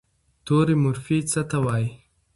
توري 0.45 0.75
مورفي 0.83 1.17
څه 1.31 1.41
ته 1.49 1.57
وایي؟ 1.65 1.89